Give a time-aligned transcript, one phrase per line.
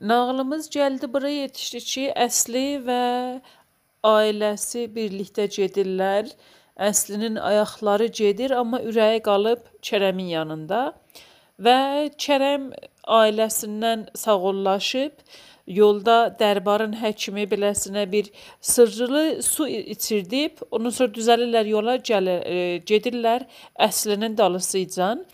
[0.00, 3.02] Nağılımız gəldi bura yetişdi ki, Əsli və
[4.06, 6.28] ailəsi birlikdə gedirlər.
[6.78, 10.82] Əslinin ayaqları gedir, amma ürəyi qalıb Kərəmin yanında
[11.58, 11.78] və
[12.14, 12.68] Kərəm
[13.10, 15.18] ailəsindən sağollaşıb
[15.66, 18.30] yolda dərbarın həkimi beləsinə bir
[18.60, 22.46] sırrılı su içirdib, ondan sonra düzəlirlər yola, gəlir,
[22.86, 23.48] gedirlər
[23.88, 25.26] Əslinin dalısıcan.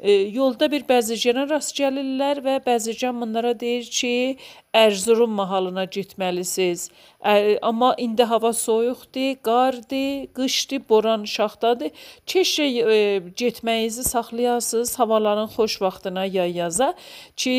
[0.00, 4.38] E, yolda bir bəzirgana rast gəlirlər və bəzirgan bunlara deyir ki,
[4.78, 6.84] Ərzurum mahalına getməlisiniz.
[7.24, 7.32] Ə,
[7.66, 11.90] amma indi hava soyuqdur, qardır, qışdır, boran şaxtadır.
[12.30, 12.98] Keşə e,
[13.42, 16.92] getməyinizi saxlayasınız havaların xoş vaxtına yay yaza
[17.34, 17.56] ki,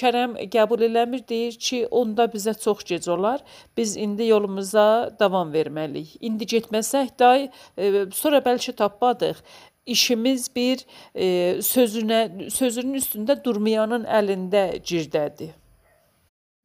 [0.00, 3.46] Kərəm qəbul eləmir, deyir ki, onda bizə çox gec olar.
[3.76, 6.18] Biz indi yolumuza davam verməliyik.
[6.20, 9.44] İndi getməsək day, e, sonra bəlkə tapmadıq
[9.86, 10.82] işimiz bir
[11.14, 11.26] e,
[11.62, 15.54] sözünə sözünün üstündə durmayanın əlində girdədir.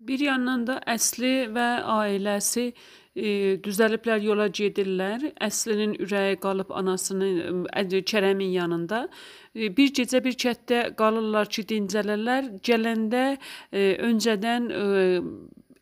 [0.02, 5.28] Bir yandan da Əsli və ailəsi e, düzəliblər yola gedirlər.
[5.46, 9.04] Əslinin ürəyi qalıb anasının e, Kərəmin yanında.
[9.54, 12.50] E, bir gecə bir kətdə qalırlar ki, dincələrlər.
[12.66, 14.82] Gələndə e, öncədən e,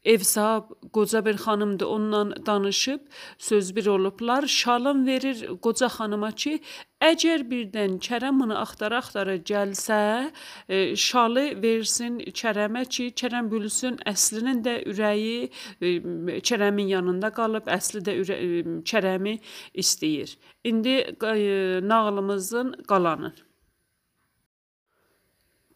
[0.03, 1.85] ev sahib qoca bir xanımdır.
[1.85, 2.99] Onunla danışıb
[3.37, 4.47] söz bir olublar.
[4.47, 6.59] Şalım verir qoca xanıma ki,
[7.01, 10.31] əgər birdən Kərəm bunu axtara-axtara gəlsə,
[10.69, 15.49] e, şalı versin Kərəmə ki, Kərəm bilsin əslinin də ürəyi
[15.81, 19.39] e, Kərəmin yanında qalıb, əsli də ürə, e, Kərəmi
[19.73, 20.37] istəyir.
[20.63, 23.33] İndi e, nağılımızın qalanı.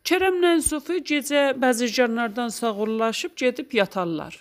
[0.03, 4.35] Kərəmlə Sufi gecə bəzirganlardan sağollaşıb gedib yatarlar.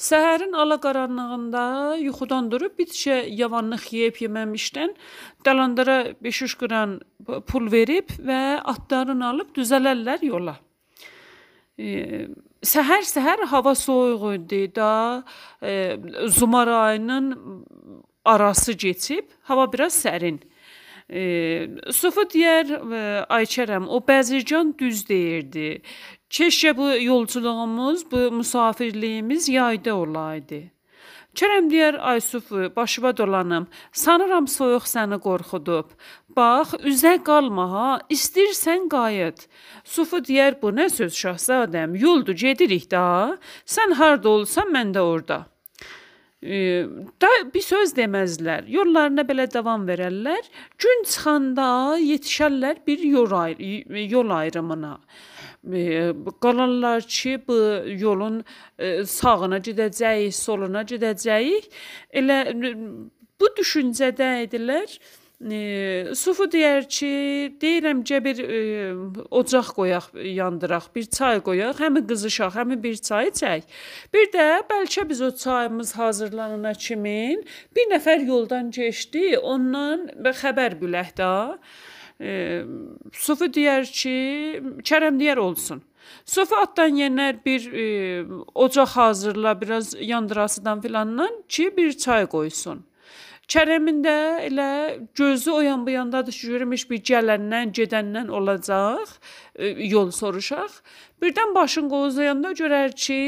[0.00, 1.64] Səhərin alaqaranlığında
[2.00, 4.94] yuxudan durub bir tikə yavanlıq yeyib yeməmişdən
[5.44, 6.94] dalandara 5-3 qran
[7.50, 8.40] pul verib və
[8.72, 10.56] atlarını alıb düzələrlər yola.
[11.76, 12.28] E,
[12.64, 15.22] səhər-səhər hava soyuq idi da,
[15.60, 15.98] e,
[16.32, 17.28] Zumar ayının
[18.24, 20.40] arası keçib, hava biraz sərin.
[21.12, 22.70] Sufu deyər,
[23.28, 25.82] ay Kərəm, o Bəzircan düz deyirdi.
[26.32, 30.62] Keşə bu yolculuğumuz, bu müsafirliyimiz yayda olaydı.
[31.36, 33.68] Kərəm deyər, ay Sufu, başıma dolanım.
[33.92, 35.92] Sanıram soyuq səni qorxudub.
[36.36, 39.48] Bax, üzə qalma ha, istirsən qayıt.
[39.84, 41.96] Sufu deyər, bu nə söz şahzadəm?
[41.96, 43.36] Yoldu gedirik da.
[43.68, 45.51] Sən harda olsan, mən də orada
[46.42, 48.66] da bir söz deməzlər.
[48.66, 50.42] Yollarına belə davam verərlər.
[50.78, 53.60] Gün çıxanda yetişərlər bir yol, ayr
[54.10, 54.98] yol ayrımına.
[56.42, 58.42] Qalanlar ki, bu yolun
[59.06, 61.70] sağına gedəcəyik, soluna gedəcəyik.
[62.10, 62.38] Elə
[63.40, 64.98] bu düşüncədə idilər.
[65.50, 67.08] E, Sufu deyər ki,
[67.60, 68.58] deyirəm ki, bir e,
[69.30, 73.66] ocaq qoyaq, yandıraq, bir çay qoyaq, həmi qızışaq, həmi bir çay içək.
[74.14, 77.42] Bir də bəlkə biz o çayımız hazırlanana kimin
[77.76, 80.06] bir nəfər yoldan keçdi, ondan
[80.42, 81.32] xəbər bilək də.
[82.20, 82.62] E,
[83.12, 84.14] Sufu deyər ki,
[84.86, 85.82] Kərəm deyər olsun.
[86.24, 87.84] Sofa atdan yenər bir e,
[88.54, 92.86] ocaq hazırla, biraz yandırasıdan filandan ki, bir çay qoysun.
[93.52, 94.66] Kərəmin də elə
[95.18, 99.10] gözü o yan bu yandadır ki, görmüş bir gələndən, gedəndən olacaq,
[99.56, 100.78] e, yol soruşaq.
[101.22, 103.18] Birdən başın qozlayanda görər ki,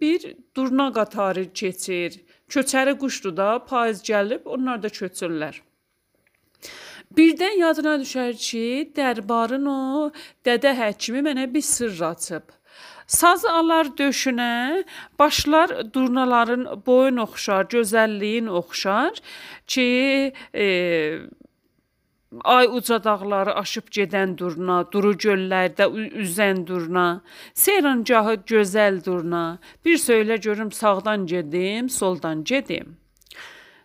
[0.00, 2.20] bir durna qatarı keçir.
[2.48, 5.58] Köçəri quşdur da, payız gəlib, onlar da köçürlər.
[7.18, 8.64] Birdən yadına düşər ki,
[8.96, 9.80] dərbarın o
[10.46, 12.54] dədə həkimi mənə bir sırr açıb.
[13.06, 14.84] Sazı alar döşünə,
[15.18, 19.20] başlar durnaların boyun oxşar, gözəlliyin oxşar
[19.66, 20.66] ki, e,
[22.44, 25.88] ay uca dağları aşıb gedən durna, duru göllərdə
[26.24, 27.22] üzən durna,
[27.54, 29.58] seyrancahı gözəl durna.
[29.84, 32.96] Bir söylə görüm sağdan gedim, soldan gedim.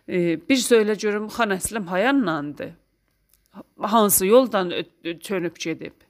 [0.08, 2.74] E, bir söylə görüm xan əslim hayanlandı.
[3.80, 4.72] Hansı yoldan
[5.20, 6.07] çönüb gedib?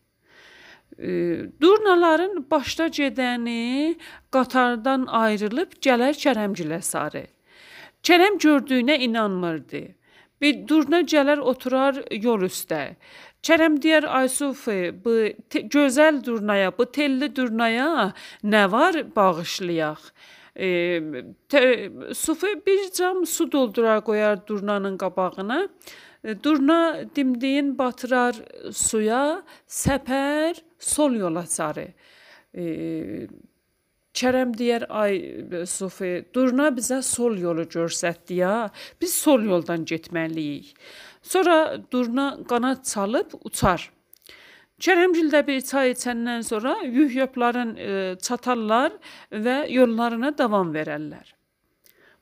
[1.61, 3.95] Durnaların başda gedəni
[4.35, 7.27] qatardan ayrılıb gələr Kərəmgilə sarı.
[8.03, 9.83] Kərəm gördüyünə inanmırdı.
[10.41, 12.97] Bir durna gələr oturar yol üstə.
[13.47, 14.67] Kərəm deyər Aysuf,
[15.05, 15.15] bu
[15.75, 18.13] gözəl durnaya, bu telli durnaya
[18.43, 20.11] nə var bağışlayaq?
[20.59, 20.69] E,
[22.15, 25.69] Sufi bir cam su doldurar qoyar durnanın qabağına.
[26.25, 28.39] Durna dimdiyin batırar
[28.75, 31.93] suya, səpər sol yola sarı.
[32.55, 33.29] E,
[34.19, 35.19] Kərəm deyər ay
[35.69, 38.55] Sufi, durna bizə sol yolu göstərdi ya.
[39.01, 40.73] Biz sol yoldan getməliyik.
[41.23, 43.85] Sonra durna qanad çalıb uçar.
[44.83, 47.91] Kərəmgildə bir çay içəndən sonra Yuhyapların e,
[48.23, 48.95] çatarlar
[49.31, 51.38] və yollarına davam verərlər.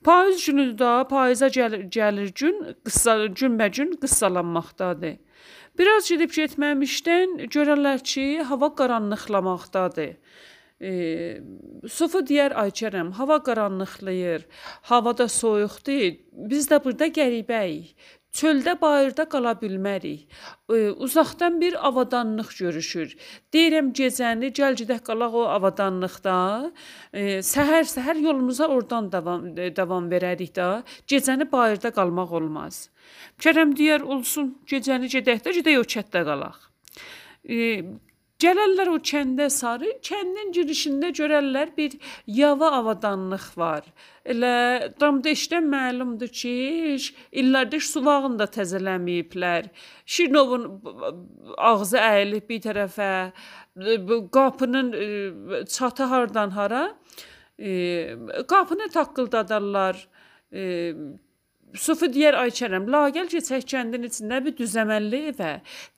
[0.04, 5.16] Payız günü də payıza gəlir, gəlir gün, qıssa günbə-gün qıssalanmaqdadır.
[5.78, 10.14] Biraz gedib getməmişdən görərlər ki, hava qaranlıqlamaqdadır.
[10.81, 10.93] E,
[11.88, 14.46] Sofu deyər ay Kərəm, hava qaranlıqlayır.
[14.90, 16.16] Havada soyuqdur.
[16.52, 17.93] Biz də burada qəribəyik.
[18.37, 20.27] Çöldə bayırda qala bilmərik.
[21.05, 23.15] Uzaqdan bir avadanlıq görüşür.
[23.55, 26.37] Deyirəm gecəni gəl gedək qalaq o avadanlıqda.
[27.50, 30.69] Səhər-səhər yolumuza oradan davam e, davam verərik də.
[31.09, 32.88] Gecəni bayırda qalmaq olmaz.
[33.41, 36.61] Kərəm deyər olsun, gecəni gedək də gedək o çətdə qalaq.
[38.37, 41.97] E, Gələrlər o kəndə sarı, kəndin girişində görərlər bir
[42.27, 43.85] yava avadanlıq var.
[44.25, 46.53] Elə damdeşdən məlumdur ki,
[47.33, 49.71] illərdir suvağını da təzələməyiblər.
[50.05, 50.69] Şirnovun
[51.56, 53.33] ağzı əyilib bir tərəfə,
[54.33, 56.94] qapının e, çatı hardan hara?
[57.59, 58.17] E,
[58.49, 60.09] qapını taqqıldadarlar.
[61.75, 65.51] Sufi deyər ay Kərəm, lagəl keçək kəndin içində bir düzəməlli evə.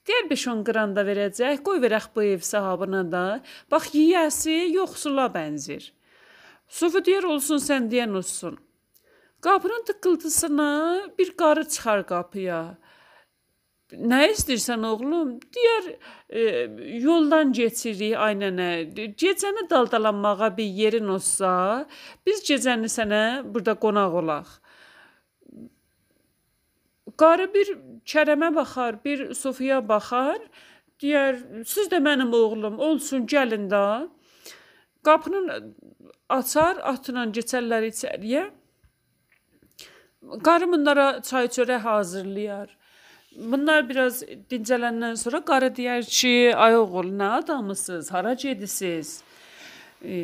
[0.08, 3.24] Deyər 5-10 qran da verəcək, qoy verək bu ev sahibına da.
[3.70, 5.90] Bax yiyəsi yoxsula bənzir.
[6.68, 8.56] Sufi deyər olsun sən deyən olsun.
[9.44, 10.70] Qapının tıqqıltısına
[11.18, 12.62] bir qarı çıxar qapıya.
[13.92, 15.36] Nə istəyirsən oğlum?
[15.54, 15.86] Deyər
[16.28, 16.42] e,
[17.04, 18.70] yoldan keçirik ay nənə.
[19.20, 21.86] Gecəni daldalanmağa bir yerin olsa,
[22.26, 24.50] biz gecəni sənə burada qonaq olaq.
[27.18, 27.72] Qarı bir
[28.06, 30.38] Kərəmə baxar, bir Sofiya baxar,
[31.02, 33.82] deyər, siz də mənim oğlum, olsun, gəlin də.
[35.06, 35.74] Qapının
[36.28, 38.44] açar, atla keçərlər içəriyə.
[40.46, 42.74] Qarı bunlara çay çörək hazırlayar.
[43.36, 48.10] Bunlar biraz dincələndən sonra qarı deyər ki, ay oğul, nə adamısınız?
[48.12, 49.22] Hara gedisiz?
[50.02, 50.16] E,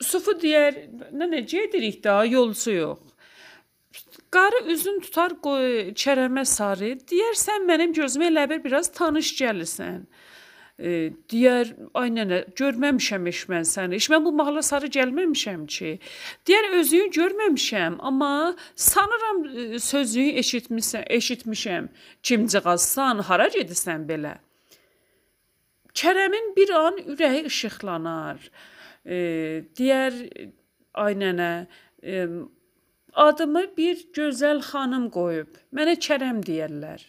[0.00, 0.76] Sufu deyər,
[1.12, 3.07] nə nə gedirik də, yolçu yox.
[4.30, 6.96] Qarı üzün tutar qoy Kərəmə sarı.
[7.08, 10.02] Deyər sən mənim gözümə elə bir biraz tanış gəlirsən.
[10.78, 10.90] E,
[11.32, 13.96] deyər ay nənə görməmişəm heç mən səni.
[13.96, 15.94] Heç mən bu mahala sarı gəlməmişəm ki.
[16.46, 21.88] Deyər özünü görməmişəm, amma sanıram e, sözünü eşitmisən, eşitmişəm.
[22.22, 24.36] Kimcığazsan, hara gedirsən belə?
[25.98, 28.44] Kərəmin bir an ürəyi işıqlanar.
[29.08, 29.16] E,
[29.80, 30.20] deyər
[30.94, 31.50] ay nənə,
[32.04, 32.28] e,
[33.18, 35.56] Adımı bir gözəl xanım qoyub.
[35.74, 37.02] Mənə Kərəm deyərlər.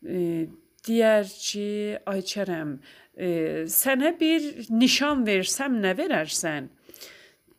[0.00, 0.20] E,
[0.88, 1.68] deyər ki,
[2.08, 2.70] ay Kərəm,
[3.12, 3.28] e,
[3.68, 6.70] sənə bir nişan versəm nə verərsən?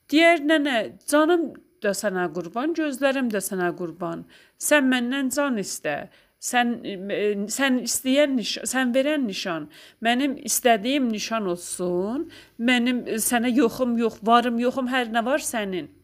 [0.09, 0.77] Deyər nənə,
[1.11, 1.51] canım
[1.83, 4.25] da sənə qurban, gözlərim də sənə qurban.
[4.57, 5.99] Sən məndən can istə.
[6.41, 7.21] Sən e,
[7.53, 9.69] sən istəyən nişan, sən verən nişan
[10.01, 12.29] mənim istədiyim nişan olsun.
[12.57, 15.98] Mənim sənə yoxum yox, varım yoxum hər nə var sənin.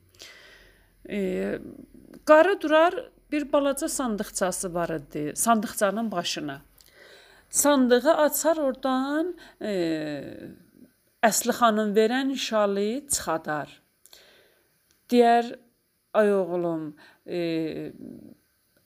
[1.10, 1.60] E,
[2.26, 6.62] qarı durar, bir balaca sandıqçası var idi, sandıqçanın başına.
[7.50, 9.74] Sandığı açar oradan e,
[11.26, 13.70] Əsli xanım verən nişalı çıxadar.
[15.10, 15.48] Deyər,
[16.14, 16.84] ay oğlum,
[17.26, 17.40] e,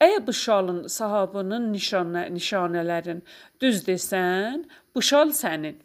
[0.00, 3.20] əgər bu şalın sahabının nişanə, nişanələrin
[3.60, 4.64] düz desən,
[4.94, 5.76] bu şal sənin.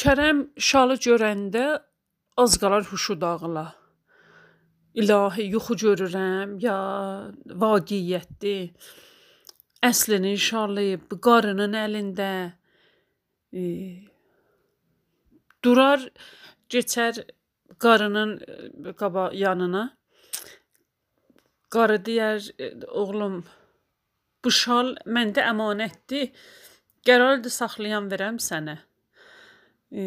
[0.00, 1.66] Kərəm şalı görəndə
[2.36, 3.74] az qalar huşu dağıla.
[4.94, 6.76] İlahi yuxu görürəm, ya
[7.62, 8.72] vaqiətdir.
[9.82, 12.28] Əslini şarlayıb qarının əlində.
[13.52, 13.62] E,
[15.64, 16.04] durar,
[16.70, 17.24] keçər
[17.82, 19.84] qarının e, qaba yanına.
[21.72, 23.42] Qarı deyər, e, oğlum,
[24.44, 26.30] bu şal məndə əmanətdir.
[27.06, 28.76] Qərardır saxlayan verəm sənə.
[29.90, 30.02] E,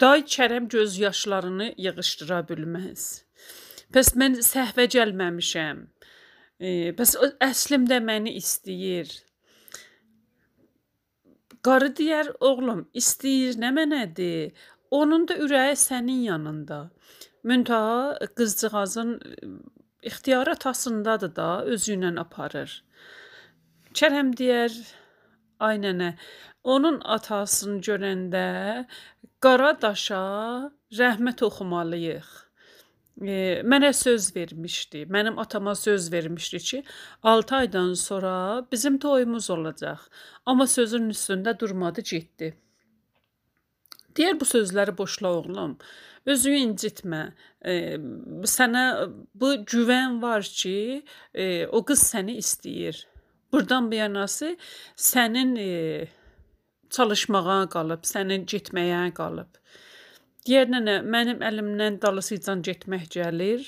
[0.00, 3.02] Day Kərəm göz yaşlarını yığışdıra bilməz.
[3.92, 5.82] Bəs mən səhvə gəlməmişəm.
[6.60, 7.12] E, bəs
[7.44, 9.10] əslimdə məni istəyir.
[11.66, 14.54] Qarı deyər, oğlum, istəyir, nə mənədir?
[15.00, 16.80] Onun da ürəyi sənin yanında.
[17.44, 19.12] Müntaha qızcığazın
[20.02, 22.78] ixtiyar atasındadır da, özü ilə aparır.
[23.92, 24.72] Kərəm deyər,
[25.60, 26.14] ay nənə,
[26.64, 28.44] onun atasını görəndə
[29.44, 30.22] qara daşa
[31.00, 32.30] rəhmət oxumalıyıq.
[33.20, 35.04] E, mənə söz vermişdi.
[35.12, 36.82] Mənim atama söz vermişdi ki,
[37.22, 39.98] 6 aydan sonra bizim toyumuz olacaq.
[40.46, 42.54] Amma sözün üstündə durmadı, getdi.
[44.16, 45.76] Deyər bu sözləri boşla oğlum.
[46.26, 47.22] Özünü incitmə.
[47.64, 47.74] E,
[48.48, 48.84] sənə
[49.34, 53.04] bu güvən var ki, e, o qız səni istəyir.
[53.52, 54.56] Burdan bu yanası
[54.96, 56.08] sənin e,
[56.90, 59.58] çalışmağa qalıb, sənin getməyə qalıb.
[60.46, 63.66] Digər nənə, mənim əlimdən dalısıcan getmək gəlir.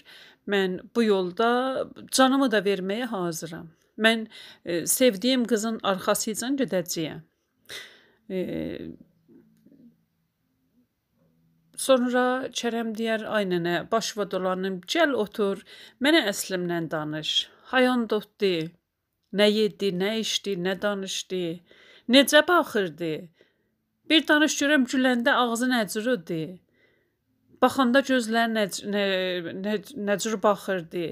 [0.48, 1.48] Mən bu yolda
[2.10, 3.70] canımı da verməyə hazıram.
[3.98, 4.26] Mən
[4.64, 7.20] e, sevdiyim qızın arxasıcan gedəcəyəm.
[8.30, 8.38] E,
[11.76, 12.24] sonra
[12.60, 15.62] Kərəm deyər, ay nənə, başıva dolanım, gəl otur,
[16.00, 17.34] mənə əslimdən danış.
[17.74, 18.70] Hayan dotdi?
[19.32, 21.44] Nə yedi, nə içdi, nə danışdı?
[22.12, 23.12] Necə baxırdı?
[24.10, 26.42] Bir danış görəm güləndə ağzı nə cürüdü?
[27.62, 29.04] Baxanda gözləri nə nə,
[29.64, 29.76] nə,
[30.08, 31.06] nə cür baxırdı?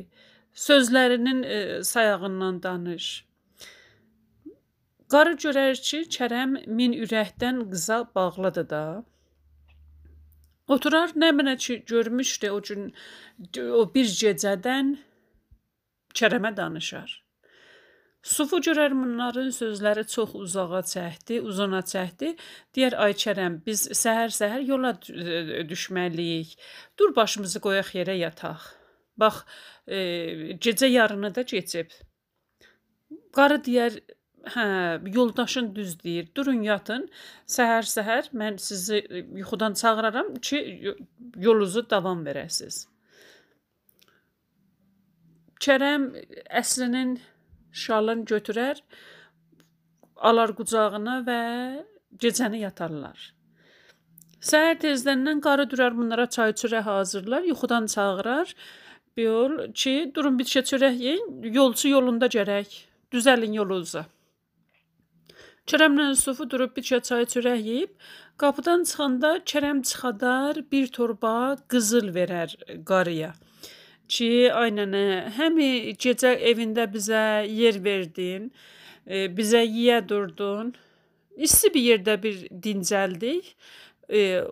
[0.66, 1.58] Sözlərinin e,
[1.92, 3.06] sayağından danış.
[5.10, 8.82] Qarı görər ki, Kərəm min ürəkdən qıza bağlıdır da.
[10.68, 12.92] Oturar, nə mənə ki, görmüşdü o gün
[13.80, 14.94] o bir gecədən
[16.14, 17.29] Kərəmə danışar.
[18.22, 22.34] Sufu görər bunların sözləri çox uzağa çəkdi, uzuna çəkdi.
[22.76, 24.92] Deyər ay Kərəm, biz səhər-səhər yola
[25.70, 26.52] düşməliyik.
[27.00, 28.66] Dur başımızı qoyaq yerə yataq.
[29.16, 29.40] Bax,
[29.88, 29.98] e,
[30.60, 31.96] gecə yarını da keçib.
[33.32, 33.96] Qarı deyər,
[34.52, 34.66] hə,
[35.16, 36.28] yoldaşın düz deyir.
[36.36, 37.08] Durun yatın.
[37.48, 39.00] Səhər-səhər mən sizi
[39.40, 40.60] yuxudan çağıraram ki,
[41.36, 42.84] yolunuzu davam verəsiz.
[45.60, 46.10] Kərəm
[46.60, 47.16] əslinin
[47.72, 48.80] şalını götürər,
[50.16, 51.40] alar qucağına və
[52.20, 53.18] gecəni yatarlar.
[54.40, 58.54] Səhər tezdəndən qarı durar bunlara çay çörək hazırlar, yuxudan çağırar.
[59.16, 62.70] Yol ki, durun bir şey çörək yeyin, yolçu yolunda gərək.
[63.12, 64.06] Düzəlin yolunuza.
[65.66, 67.92] Kərəmlə Yusufu durub bir şey çay çörək yeyib,
[68.40, 73.34] qapıdan çıxanda Kərəm çıxadar bir torba qızıl verər qarıya
[74.10, 75.02] ki, ay nənə,
[75.38, 78.50] həmi gecə evində bizə yer verdin,
[79.06, 80.74] e, bizə yeyə durdun.
[81.36, 83.54] İsti bir yerdə bir dincəldik.
[84.10, 84.42] E,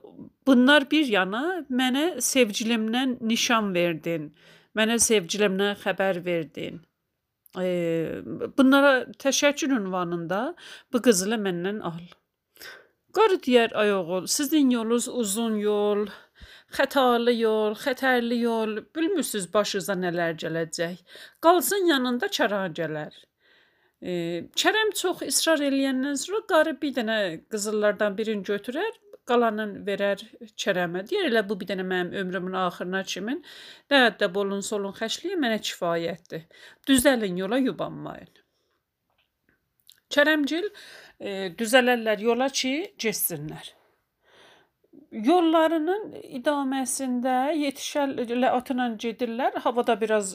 [0.47, 4.31] bunlar bir yana mənə sevgilimdən nişan verdin.
[4.79, 6.79] Mənə sevgilimdən xəbər verdin.
[7.59, 7.69] E,
[8.59, 10.41] bunlara təşəkkür ünvanında
[10.93, 12.07] bu qızılı məndən al.
[13.17, 16.07] Qarı deyər ay oğul, sizin yolunuz uzun yol,
[16.77, 21.01] xətalı yol, xətərli yol, bilmirsiniz başınıza nələr gələcək.
[21.45, 23.15] Qalsın yanında çaran gələr.
[24.03, 24.13] E,
[24.63, 27.19] Kərəm çox israr eləyəndən sonra qarı bir dənə
[27.51, 28.91] qızıllardan birini götürər,
[29.29, 30.25] qalanını verər
[30.61, 31.05] Kərəmə.
[31.09, 33.41] Deyir elə bu bir dənə mənim ömrümün axırına kimin.
[33.91, 36.47] Nə də bolun solun xəşliyə mənə kifayətdir.
[36.89, 38.31] Düzəlin yola yubanmayın.
[40.15, 43.75] Kərəmgil e, düzələrlər yola ki, getsinlər.
[45.09, 49.55] Yollarının idaməsində yetişərlə atla gedirlər.
[49.65, 50.35] Havada biraz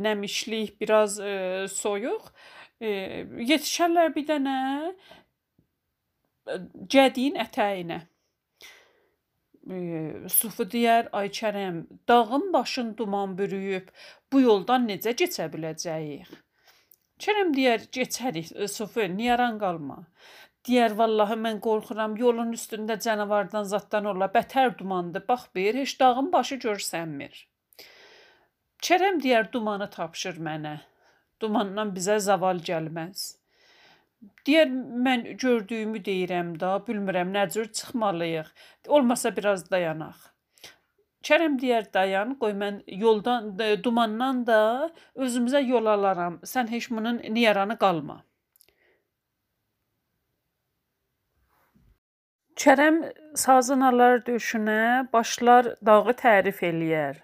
[0.00, 2.30] nəmişlik, biraz e, soyuq.
[2.80, 2.88] E,
[3.50, 4.56] yetişərlər bir dənə
[6.96, 8.00] gədiyin ətəyinə.
[9.68, 9.76] E,
[10.32, 13.92] Sufu deyər, ay Kərəm, dağın başın duman bürüyüb,
[14.32, 16.32] bu yoldan necə keçə biləcəyik?
[17.20, 20.06] Kərəm deyər, keçərik, Sufu, niyaran qalma.
[20.64, 25.26] Deyər vallahi mən qorxuram, yolun üstündə canavardan zaddan ola, bətər dumandır.
[25.28, 27.42] Bax bir, heç dağın başı görsənmir.
[28.84, 30.78] Kərəm deyər dumanı tapşır mənə.
[31.40, 33.26] Dumandan bizə zaval gəlməz.
[34.48, 34.70] Deyər
[35.06, 38.52] mən gördüyümü deyirəm da, bilmirəm nə cür çıxmalıyıq.
[38.88, 40.30] Olmasa biraz dayanaq.
[41.28, 43.52] Kərəm deyər dayan, qoy mən yoldan
[43.84, 44.60] dumandan da
[45.16, 46.40] özümüzə yol alaram.
[46.44, 48.22] Sən heç bunun niyaranı qalma.
[52.64, 53.02] Kərəm
[53.36, 57.18] sazın alar döşünə, başlar dağı tərif eləyər.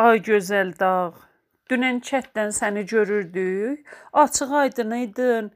[0.00, 1.10] Ay gözəl dağ,
[1.68, 5.50] dünən çətdən səni görürdük, açıq aydın idin,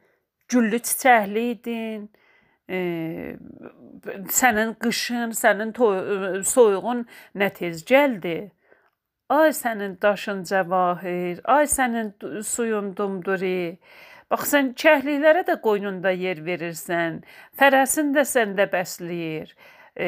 [0.52, 2.04] güllü çiçəkli idin.
[2.68, 2.80] E,
[4.40, 5.72] sənin qışın, sənin
[6.52, 8.36] soyuğun nə tez gəldi.
[9.40, 12.12] Ay sənin daşın cəvahir, ay sənin
[12.44, 13.78] suyun dumduri.
[14.32, 17.18] Bax sən kəhliklərə də qoynunda yer verirsən.
[17.60, 19.50] Fərəsin də səndə bəsləyir.
[19.92, 20.06] E,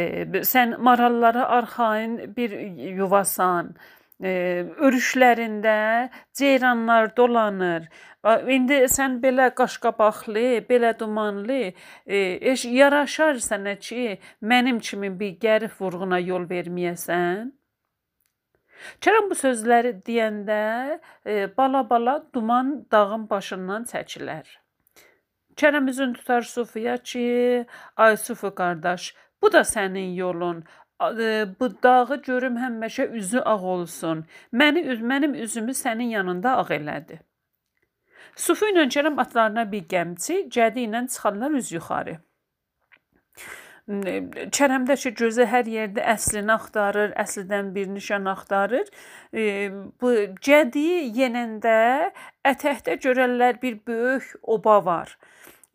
[0.48, 2.54] sən marallara arxayın bir
[3.00, 3.74] yuvasan.
[4.24, 4.32] E,
[4.86, 5.74] örüşlərində
[6.40, 7.90] ceyranlar dolanır.
[8.56, 11.74] İndi sən belə qaşqabaqlı, belə dumanlı,
[12.06, 12.22] e,
[12.54, 14.06] eş yaraşar sənə ki,
[14.40, 17.52] mənim kimi bir gərif vurğuna yol verməyəsən.
[19.04, 20.60] Kərəm bu sözləri deyəndə
[21.26, 24.46] e, bala-bala duman dağın başından çəkilər.
[25.60, 27.26] Kərəm üzün tutar Sufiyə ki,
[27.96, 29.12] ay Sufi qardaş,
[29.42, 30.64] bu da sənin yolun.
[31.02, 34.24] E, bu dağı görüm həmişə üzü ağ olsun.
[34.52, 37.20] Məni mənim üzümü sənin yanında ağ elədi.
[38.36, 42.18] Sufu ilə Kərəm atlarına bir gəmçi, cədi ilə çıxarlar üz yuxarı.
[43.84, 48.88] Kərəmdəki gözü hər yerdə əslini axtarır, əslidən bir nişan axtarır.
[49.28, 49.68] E,
[50.00, 52.08] bu cədi yenəndə
[52.48, 55.18] ətəkdə görərlər bir böyük oba var.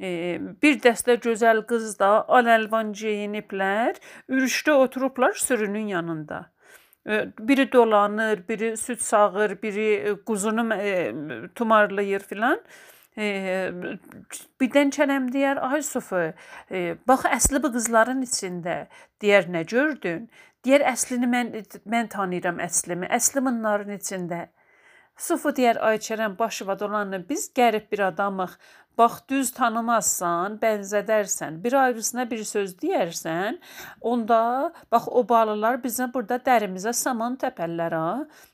[0.01, 6.47] E, bir dəstə gözəl qız da al-əlvan geyiniblər, ürüşdə oturublar sürünün yanında.
[7.05, 10.65] E, biri dolanır, biri süd sağır, biri quzunu
[11.55, 12.57] tumarlayır filan.
[13.17, 16.29] Birdən çənəm deyər, ay Sufu,
[16.71, 18.87] e, bax əsli bu qızların içində.
[19.21, 20.29] Deyər, nə gördün?
[20.65, 21.51] Deyər, əslini mən
[21.89, 23.09] mən tanıyıram əslimi.
[23.09, 24.47] Əsli bunların içində.
[25.19, 27.25] Sufu deyər, ay Kərəm, başı vadolanır.
[27.29, 28.53] Biz qərib bir adamıq.
[28.99, 33.55] Bax düz tanımazsan, bənzədərsən, bir ayrısına bir söz deyərsən,
[34.01, 34.39] onda
[34.91, 38.09] bax o balılar bizə burada dərimizə saman təpərlər ha.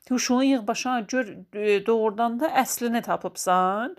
[0.10, 3.98] Huşunu yığ başına gör e, doğrudan da əslini tapıbsan.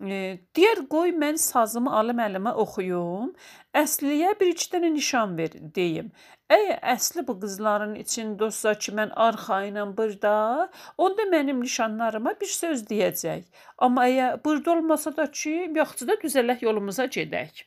[0.00, 3.34] Deyər qoy mən sazımı alım əlimə oxuyum,
[3.76, 6.08] əsliyə bir-iki dənə nişan ver deyim.
[6.56, 12.86] Əgər əsli bu qızların içində olsa ki, mən arxayınam burada, onda mənim nişanlarıma bir söz
[12.88, 13.44] deyəcək.
[13.78, 17.66] Amma əgər burada olmasa da ki, yaxşı da düzələk yolumuza gedək.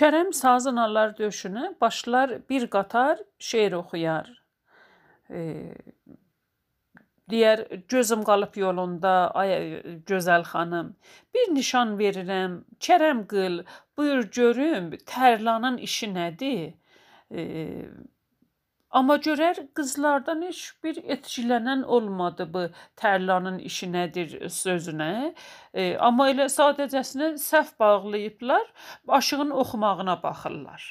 [0.00, 4.32] Kərəm sazın allar döşünə, başlar bir qatar şeir oxuyar.
[5.30, 5.44] E,
[7.30, 9.52] Deyər, gözüm qalıb yolunda, ay
[10.06, 10.92] gözəl xanım.
[11.34, 13.64] Bir nişan verirəm, kərəm qıl,
[13.98, 16.76] buyur görüm, tərlanın işi nədir?
[17.34, 17.42] E,
[18.90, 22.62] amma görər qızlardan heç bir etkilənən olmadı bu
[23.02, 25.10] tərlanın işi nədir sözünə.
[25.74, 28.70] E, amma elə sadəcəsinə səhv bağlayıblar,
[29.18, 30.86] aşığın oxumağına baxırlar.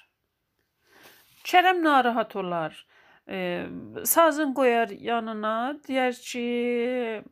[1.47, 2.85] Kərəm narahat olar.
[3.29, 3.65] E,
[4.05, 7.23] sazın qoyar yanına, deyər ki,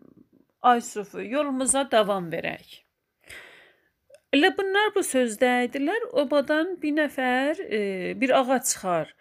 [0.61, 2.79] ay Sufu, yolumuza davam verək.
[4.33, 6.07] Elə bunlar bu sözdə idilər.
[6.17, 7.81] Obadan bir nəfər e,
[8.21, 9.11] bir ağa çıxar.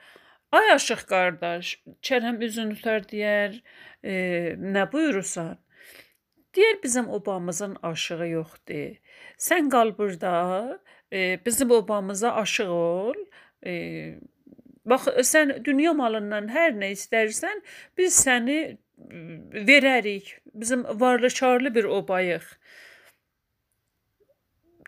[0.53, 3.59] Ay aşıq qardaş, Kərəm üzünü tutar deyər,
[4.05, 4.15] e,
[4.57, 5.59] nə buyurursan?
[6.57, 8.97] Deyər bizim obamızın aşığı yoxdur.
[9.41, 10.81] Sən qal burada,
[11.13, 13.17] e, bizim obamıza aşıq ol.
[13.67, 13.73] E,
[14.85, 17.61] Bax, sən dünya malından hər nə istərsən,
[17.99, 18.59] biz səni
[19.69, 20.39] verərik.
[20.55, 22.43] Bizim varlı-çarlı bir obayıq.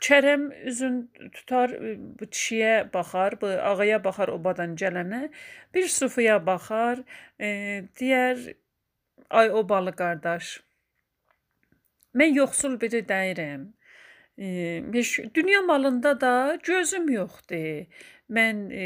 [0.05, 0.97] Kərəm üzün
[1.33, 1.73] tutar
[2.21, 5.29] bu kişiyə baxar, bu ağaya baxar obadan gələnə,
[5.75, 7.01] bir sufuya baxar,
[7.41, 7.49] e,
[8.01, 8.43] deyər:
[9.31, 10.51] "Ay obalı qardaş,
[12.15, 13.73] mən yoxsul biri deyirəm.
[14.39, 14.47] E,
[15.35, 17.87] dünya malında da gözüm yoxdur.
[18.33, 18.85] Mən e,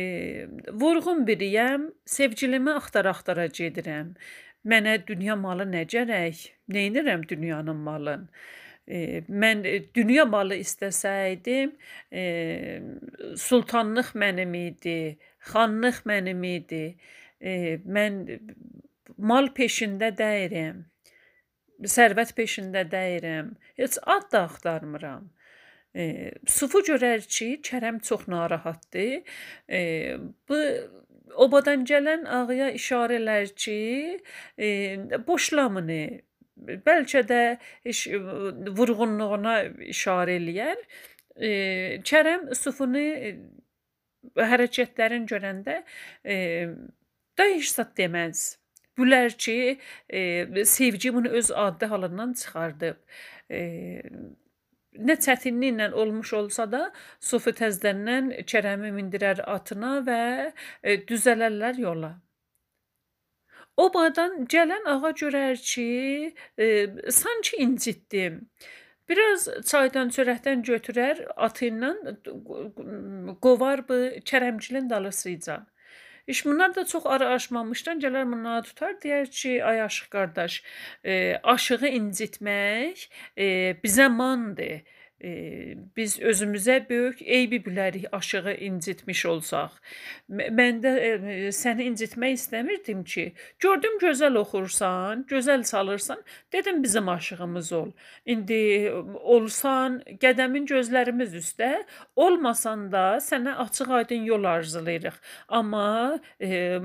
[0.74, 4.14] vurğun biriyəm, sevgilimi axtara-axtara gedirəm.
[4.66, 6.40] Mənə dünya malı nə gərək?
[6.74, 8.26] Neynirəm dünyanın malın?
[8.88, 11.76] E, mən e, dünya malı istəsəydim,
[12.12, 12.24] e,
[13.36, 14.98] sultanlıq mənim idi,
[15.52, 16.84] xanlıq mənim idi.
[17.40, 18.24] E, mən
[19.18, 20.82] mal peşində deyirəm.
[21.86, 23.54] Sərvət peşində deyirəm.
[23.78, 25.28] Heç ad da axtarmıram.
[25.98, 29.22] E, Sufu görər ki, Kərəm çox narahatdır.
[29.68, 29.80] E,
[30.48, 30.60] bu
[31.46, 33.78] obadan gələn ağaya işarə elər ki,
[34.58, 34.68] e,
[35.26, 36.02] boşlamını
[36.86, 37.42] bəlkə də
[37.86, 38.06] heç
[38.78, 39.56] vurğunluğuna
[39.94, 40.84] işarə eləyər.
[41.36, 41.50] E,
[42.06, 43.04] Kərəm Sufunu
[44.38, 45.82] hərəkətlərini görəndə
[46.24, 46.38] e,
[47.70, 48.58] zat deməz.
[48.98, 49.78] Gülər ki,
[50.10, 52.96] e, sevgi bunu öz adi halından çıxardıb.
[53.50, 53.60] E,
[54.98, 56.82] nə çətinliklə olmuş olsa da,
[57.20, 60.22] Sofi təzədən Kərəmi mindirər atına və
[60.82, 62.12] e, düzələrlər yola.
[63.78, 65.88] Obadan gələn ağa görər ki,
[66.58, 66.66] e,
[67.14, 68.40] sanki incitdim.
[69.08, 71.92] Biraz çaydan çörəkdən götürər, atı ilə
[73.46, 73.98] qovar bu
[74.30, 75.62] Kərəmcilin dalısıca.
[76.28, 80.56] İş bunlar da çox ara aşmamışdan gələr bunlara tutar, deyər ki, ay aşıq qardaş,
[81.04, 83.46] e, aşığı incitmək e,
[83.84, 84.82] bizə mandır.
[85.24, 89.72] E, biz özümüzə böyük eybi bilərik aşığı incitmiş olsaq.
[90.30, 91.08] Mən də e,
[91.54, 97.90] səni incitmək istəmirdim ki, gördüm gözəl oxursan, gözəl çalırsan, dedim bizim aşığımız ol.
[98.26, 101.72] İndi olsan, qədəmin gözlərimiz üstə,
[102.16, 105.18] olmasan da sənə açıq-aydın yol arzulayırıq.
[105.48, 106.78] Amma e,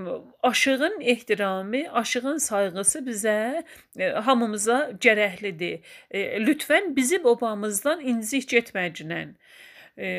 [0.43, 3.63] aşığın ehtiramı, aşığın sayğısı bizə
[3.99, 5.79] e, hamımıza gərəklidir.
[6.11, 9.35] E, lütfən bizim obamızdan incitmək incik getməcnən.
[9.97, 10.09] E,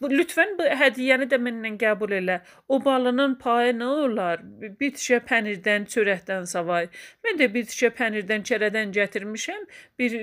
[0.00, 2.38] Bu lütfən bu hədiyyəni də məndən qəbul elə.
[2.72, 4.40] O balının payı nə olar?
[4.80, 6.88] Bir tikə pənirdən, çörəkdən savay.
[7.26, 9.66] Mən də bir tikə pənirdən, çərədən gətirmişəm,
[10.00, 10.16] bir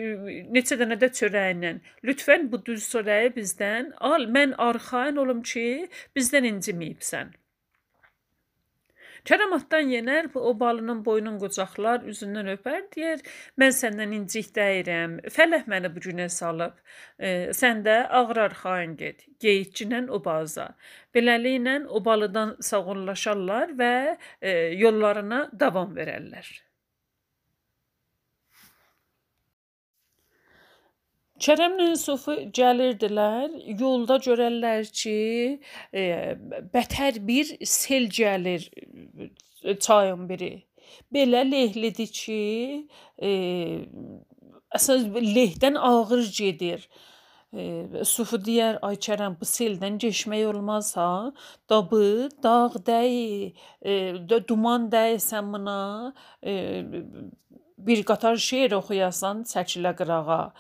[0.57, 1.75] neçə dənə də çörəyinlə.
[2.09, 4.25] Lütfən bu düz çörəyi bizdən al.
[4.39, 5.67] Mən arxayın olum ki,
[6.17, 7.37] bizdən inciməyibsən.
[9.27, 13.23] Kərəm atdan yenər, o balının boynun qucaqlar, üzündən öpər, deyər,
[13.59, 16.77] mən səndən incik dəyirəm, fələk məni bu günə salıb,
[17.19, 20.69] e, sən də ağrar xain get, geyitçinlə o baza.
[21.15, 23.93] Beləliklə o balıdan sağollaşarlar və
[24.39, 26.66] e, yollarına davam verərlər.
[31.43, 33.51] Kərəmlə Sofu gəlirdilər.
[33.79, 35.17] Yolda görərlər ki,
[35.93, 36.05] e,
[36.73, 38.65] bətər bir sel gəlir
[39.63, 40.53] e, çayın biri.
[41.13, 42.41] Belə lehlidir ki,
[43.21, 43.29] e,
[44.79, 46.87] əsas lehdən ağır gedir.
[47.53, 51.31] E, Sufu deyər, ay Kərəm, bu seldən keçmək olmaz ha.
[51.69, 53.53] Dabı, dağ dəyi,
[53.85, 53.93] e,
[54.49, 55.77] duman dəysən buna,
[56.41, 56.57] e,
[57.77, 60.53] bir qatar şeir oxuyasan çəkilə qırağa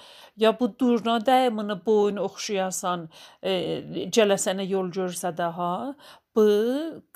[0.43, 3.07] ya bu durna dəymini boyun oxşayasan
[3.41, 3.53] e,
[4.17, 5.71] gələ sənə yol görsə daha
[6.35, 6.47] bu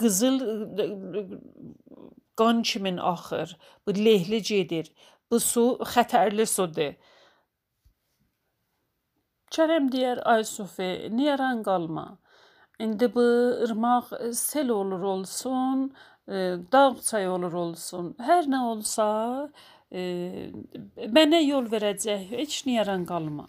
[0.01, 0.37] qızıl
[2.39, 4.91] qan kimin axır bu lehli gedir
[5.31, 6.97] bu su xətərli sudur.
[9.51, 12.07] Kərəm deyər ay Sufi niyaran qalma
[12.81, 13.21] İndi bu
[13.63, 15.93] ırmaq sel olur olsun,
[16.27, 19.05] e, dağ çayı olur olsun, hər nə olsa
[19.91, 23.47] mənə yol verəcək, heç nə yaran qalma.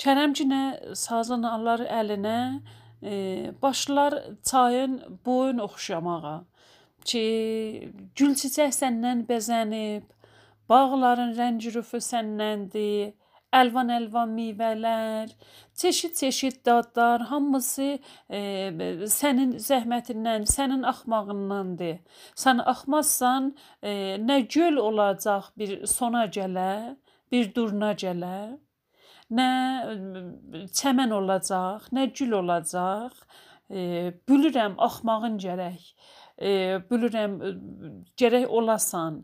[0.00, 2.60] Kərəmcinə sazını alır əlinə,
[3.02, 6.38] e, başlar çayın boyun oxşamağa
[7.04, 7.24] ki,
[8.16, 10.04] gül çiçək səndən bəzənib,
[10.68, 13.12] bağların rəngi-rüfü səndəndir,
[13.56, 15.30] əlvan-əlvan meyvələr,
[15.74, 17.98] çeşid-çeşid dadlar, hamısı
[18.30, 18.40] e,
[19.10, 21.98] sənin zəhmətindən, sənin axmağındandır.
[22.38, 26.96] Sən axmazsan, e, nə göl olacaq bir sona gələ,
[27.32, 28.40] bir durna gələ,
[29.30, 29.50] nə
[30.80, 33.14] çəmən olacaq, nə gül olacaq.
[33.70, 35.82] E, bülürəm axmağın gərək.
[36.38, 36.50] E,
[36.90, 37.36] bülürəm
[38.18, 39.20] gərək olasan.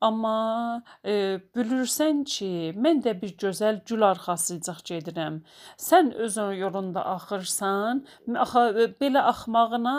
[0.00, 1.12] Amma e,
[1.56, 5.40] bilirsən ki, mən də bir gözəl gül arxasıcaq gedirəm.
[5.74, 8.04] Sən özün yolunda axırsan,
[8.44, 9.96] axı belə axmağınla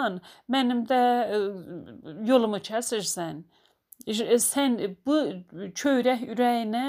[0.56, 1.02] mənim də
[1.36, 1.42] e,
[2.32, 3.44] yolumu kəsirsən.
[4.48, 5.20] Sən bu
[5.76, 6.88] köyrək ürəyinlə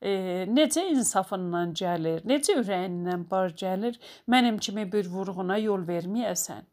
[0.00, 0.12] e,
[0.48, 6.64] necə insafından gəlir, necə ürəyindən bar gəlir, mənim kimi bir vurğuna yol verməyəsən.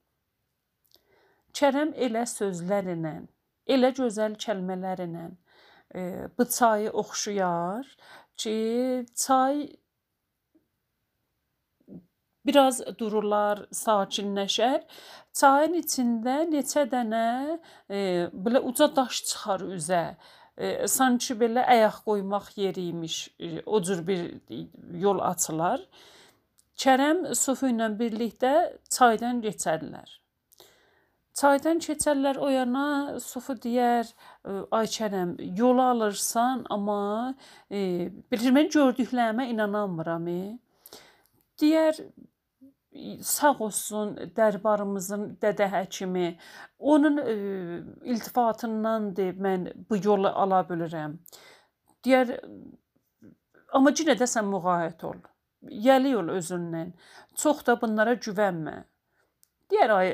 [1.56, 3.18] Kərəm elə sözlərlə,
[3.68, 5.34] elə gözəl kəlmələrlə
[6.38, 7.97] bu çayı oxşuyar
[8.38, 9.69] ki, çay
[12.45, 14.84] biraz dururlar, sakinləşər.
[15.36, 17.27] Çayın içində neçə dənə
[17.89, 17.99] e,
[18.31, 20.03] belə uca daş çıxar üzə.
[20.58, 23.17] E, sanki belə ayaq qoymaq yeri imiş.
[23.39, 24.21] E, o cür bir
[25.05, 25.81] yol açılar.
[26.79, 28.53] Kərəm Sufu ilə birlikdə
[28.91, 30.19] çaydan keçərlər.
[31.36, 32.84] Çaydan keçərlər o yana,
[33.19, 34.08] Sufu deyər,
[34.78, 37.34] ay Kərəm, yolu alırsan, amma
[37.67, 40.30] e, bilir mən gördüklərimə inanamıram.
[40.32, 41.02] E.
[41.60, 42.00] Deyər,
[43.34, 46.38] sağ olsun dərbarımızın dədə həkimi.
[46.80, 47.36] Onun e,
[48.15, 51.19] iltifatındandır mən bu yolu ala bilirəm.
[52.08, 52.36] Deyər,
[53.76, 55.19] amma yenə də sən müğayət ol.
[55.67, 56.95] Yəli ol özündən.
[57.36, 58.86] Çox da bunlara güvənmə.
[59.71, 60.10] Deyər ay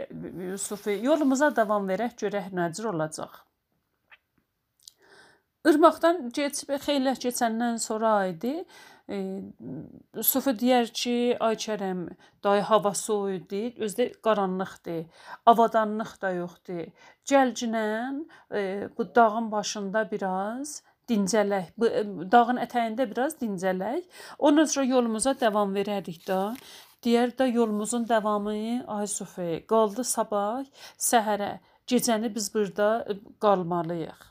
[0.52, 3.42] Yusufi, yolumuza davam verək, görək nə cür olacaq.
[5.70, 8.54] Irmaqdan keçib xeyli keçəndən sonra idi.
[9.12, 9.18] E,
[10.30, 11.16] Sufi deyər ki,
[11.48, 12.06] ay Kərəm,
[12.46, 15.04] day hava soyudu, özdə qaranlıqdır,
[15.52, 16.88] avadanlıq da yoxdur.
[17.30, 18.64] Gəlcinən e,
[18.98, 20.82] bu dağın başında biraz
[21.12, 21.74] dincələk.
[21.78, 21.92] Bu
[22.32, 24.08] dağın ətəyində biraz dincələk.
[24.40, 26.42] Ondan sonra yolumuza davam verərik də.
[27.06, 30.66] Deyər də yolumuzun davamı ay Sofi, qaldı sabah
[31.10, 31.54] səhərə.
[31.90, 34.28] Gecəni biz burada e, qalmalıyıq.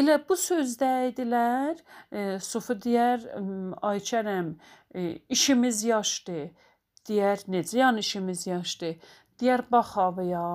[0.00, 1.76] Elə bu sözdə idilər.
[2.10, 3.26] E, Sofi deyər,
[3.90, 4.54] ay Kərəm,
[4.94, 5.04] e,
[5.36, 6.48] işimiz yaşdır.
[7.08, 8.96] Deyər, necə yəni işimiz yaşdır?
[9.40, 10.48] Deyər, bax havaya,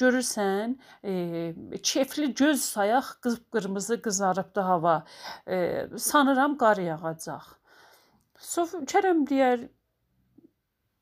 [0.00, 5.04] görürsən, e, kefli göz sayaq qıpqırmızı qızarıbdı hava.
[5.48, 7.44] E, sanıram qar yağacaq.
[8.38, 9.68] Sof Kərəm deyər,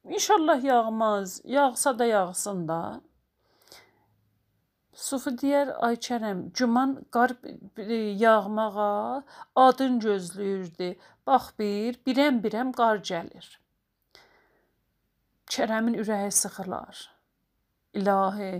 [0.08, 1.40] İnşallah yağmaz.
[1.44, 3.00] Yağsa da yağsın da.
[4.94, 7.34] Sufi deyər, ay Kərəm, güman qar
[8.22, 9.22] yağmağa
[9.56, 10.88] adın gözləyirdi.
[11.26, 13.46] Bax bir, birəm-birəm qar gəlir.
[15.52, 17.04] Kərəmin ürəyi sıxılar.
[17.98, 18.52] İlahi,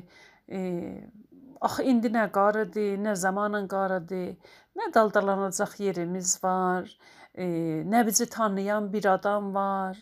[1.61, 4.35] axı indi nə qarıdır, nə zamanın qarıdır,
[4.79, 6.91] nə daldalanacaq yerimiz var,
[7.39, 9.99] nə bizi tanıyan bir adam var.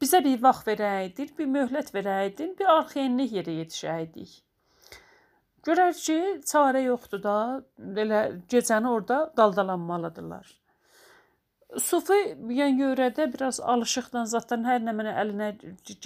[0.00, 4.38] Bizə bir vaxt verəydin, bir möhlət verəydin, bir arxayınlıq yerə yetişəydik.
[5.66, 6.16] Görər ki,
[6.48, 7.36] çarə yoxdur da,
[8.04, 10.46] elə gecəni orada daldalanmalıdırlar.
[11.78, 12.16] Sufi
[12.56, 15.50] yan görədə biraz alışıqdan zatdan hər nə mənə əlinə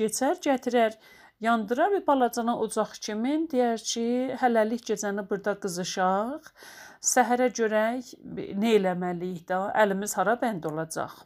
[0.00, 0.98] keçər, gətirər,
[1.40, 4.06] yandırar bir balacana ocaq kimi, deyər ki,
[4.40, 6.48] hələlik gecəni burada qızışaq,
[7.14, 8.14] səhərə görək
[8.60, 11.18] nə eləməliyik də, əlimiz hara bənd olacaq.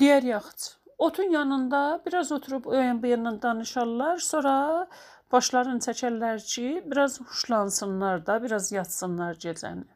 [0.00, 0.78] Deyər yaxçı.
[1.02, 4.86] Otun yanında biraz oturub o yan bu yandan danışarlar, sonra
[5.32, 9.86] Başlarını çəkərlər ki, biraz huşlansınlar da, biraz yatsınlar gecəni.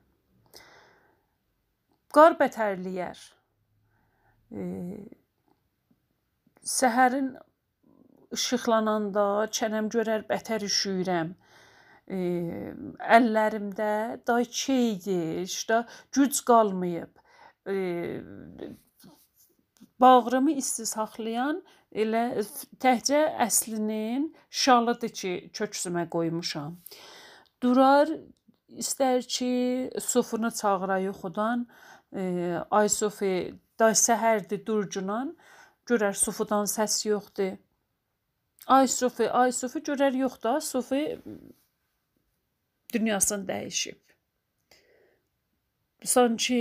[2.17, 3.21] Qar bətərləyər.
[4.57, 4.63] E,
[6.67, 7.35] səhərin
[8.35, 9.27] işıqlananda
[9.59, 11.35] çənəm görər bətər üşüyürəm.
[12.07, 12.19] E,
[13.19, 13.93] əllərimdə
[14.27, 17.13] day keydir, işte güc qalmayıb.
[17.67, 17.77] E,
[20.01, 22.25] bağrımı isti saxlayan elə
[22.83, 26.77] təkcə əslinin şalıdır ki, köksümə qoymuşam.
[27.63, 28.11] Durar
[28.69, 31.67] istər ki, sufunu çağıra yuxudan,
[32.13, 32.23] e,
[32.71, 35.37] ay Sofi, day səhərdir durcunan,
[35.87, 37.57] görər sufudan səs yoxdur.
[38.67, 41.03] Ay Sofi, ay Sofi görər yox da, Sofi
[42.95, 44.01] dünyasını dəyişib.
[46.05, 46.61] Sanki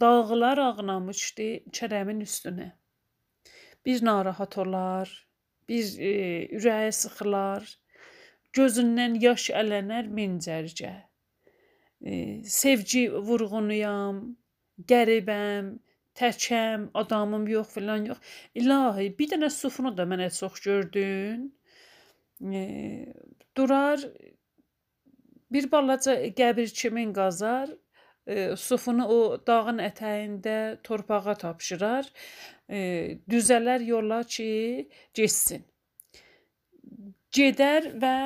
[0.00, 2.72] dağlar ağnamışdı Kərəmin üstünə.
[3.86, 5.12] Bir narahat olar,
[5.68, 6.10] bir e,
[6.58, 7.68] ürəyi sıxılar,
[8.56, 10.92] gözündən yaş ələnər mincərcə.
[12.02, 12.12] E,
[12.44, 14.20] sevgi vurğunuyam,
[14.90, 15.72] qəribəm,
[16.20, 18.18] təkəm, adamım yox filan yox.
[18.54, 21.48] İlahi, bir dənə sufunu da mənə çox gördün.
[22.60, 22.62] E,
[23.56, 24.04] durar
[25.52, 27.70] bir balaca qəbir kimin qazar,
[28.26, 30.56] e, sufunu o dağın ətəyində
[30.86, 32.08] torpağa tapşırar
[32.68, 32.78] e,
[33.30, 35.66] düzələr yola ki, getsin.
[37.34, 38.16] Gedər və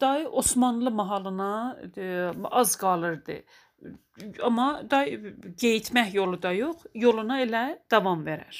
[0.00, 2.04] day Osmanlı mahalına e,
[2.50, 3.42] az qalırdı.
[4.44, 5.14] Amma day
[5.62, 8.58] getmək yolu da yox, yoluna elə davam verər.